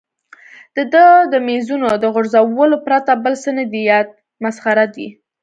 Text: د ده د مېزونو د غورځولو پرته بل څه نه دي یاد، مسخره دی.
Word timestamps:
د 0.75 0.77
ده 0.93 1.05
د 1.33 1.35
مېزونو 1.47 1.87
د 2.03 2.05
غورځولو 2.13 2.77
پرته 2.85 3.11
بل 3.23 3.33
څه 3.43 3.49
نه 3.57 3.63
دي 3.71 3.81
یاد، 3.91 4.07
مسخره 4.43 4.85
دی. 4.95 5.07